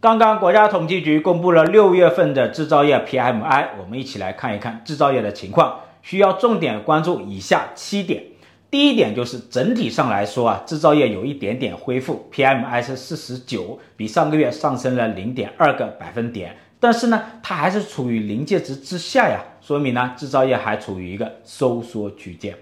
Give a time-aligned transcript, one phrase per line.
[0.00, 5.80] 刚刚国家统计局公布了六月份的制造业 PMI，我们一起来看一看制造业的情况。
[6.02, 8.22] 需要重点关注以下七点。
[8.70, 16.56] 第一点就是整体上来说啊，制造业有一点点恢复，PMI 是四十九，比上个月上升了零点二个百分点。
[16.78, 22.54] 但是呢，它还是处于临界值之下呀，说明呢制造业还处于一个收缩区间。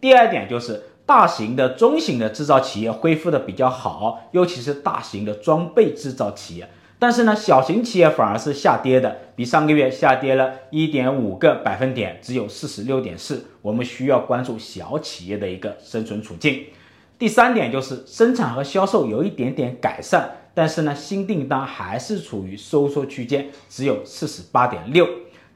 [0.00, 6.68] 第二点就是大型的、中型的制造企业恢复的比较好，尤其是大型的装备制造企业。
[7.04, 13.44] 但是呢，小型企业反而是下跌的，比上个月下跌了一点五个百分点，只有四十六点四。
[13.60, 16.64] 我们需要关注小企业的一个生存处境。
[17.18, 25.06] 第三点就是生产和销售有一点点改善，但是呢，新订单还是处于收缩区间，只有四十八点六。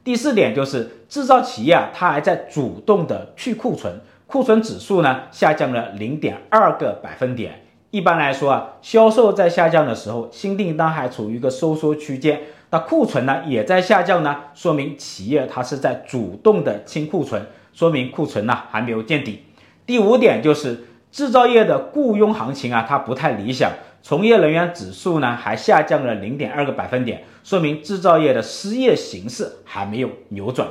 [0.05, 7.62] 第四点就是制造企业啊，它还在主动的去库存，库存指数呢下降了零点二个百分点。
[7.91, 19.45] 一般来说啊，销售在下降的时候，新订单还处于一个收缩区间，那库存呢也在下降呢，说明企业它是在主动的清库存，说明库存呢还没有见底。
[19.86, 30.69] 第五点就是制造业的雇佣行情啊，它不太理想，从业人员指数呢还下降了零点二个百分点，说明制造业的失业形势还没有扭转。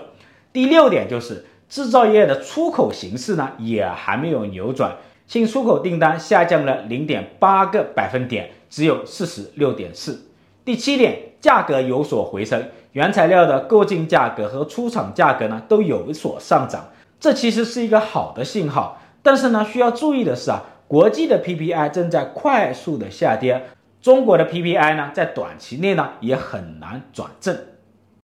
[0.54, 4.98] 第六点就是制造业的出口形势呢也还没有扭转。
[5.28, 10.26] 新出口订单下降了零点八个百分点，只有四十六点四。
[10.64, 19.02] 第七点，价格有所回升，原材料的购进价格和出厂价格呢都有所上涨，这其实是一个好的信号。
[19.22, 23.66] 但是呢，需要注意的是啊，国际的 PPI 正在快速的下跌，
[24.02, 27.54] 中国的 PPI 呢在短期内呢也很难转正。